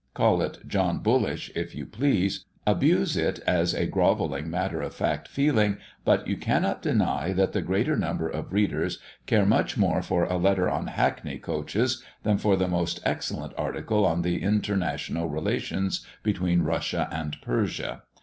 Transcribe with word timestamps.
Call 0.15 0.41
it 0.41 0.67
John 0.67 0.97
Bullish, 0.97 1.51
if 1.53 1.75
you 1.75 1.85
please; 1.85 2.43
abuse 2.65 3.15
it 3.15 3.37
as 3.45 3.75
a 3.75 3.85
grovelling 3.85 4.49
matter 4.49 4.81
of 4.81 4.95
fact 4.95 5.27
feeling, 5.27 5.77
but 6.03 6.25
you 6.27 6.37
cannot 6.37 6.81
deny 6.81 7.33
that 7.33 7.51
the 7.53 7.61
greater 7.61 7.95
number 7.95 8.27
of 8.27 8.51
readers 8.51 8.97
care 9.27 9.45
much 9.45 9.77
more 9.77 10.01
for 10.01 10.23
a 10.23 10.37
letter 10.37 10.67
on 10.67 10.87
hackney 10.87 11.37
coaches, 11.37 12.03
than 12.23 12.39
for 12.39 12.55
the 12.55 12.67
most 12.67 12.99
excellent 13.05 13.53
article 13.55 14.03
on 14.03 14.23
the 14.23 14.41
international 14.41 15.29
relations 15.29 16.03
between 16.23 16.63
Russia 16.63 17.07
and 17.11 17.37
Persia. 17.43 18.01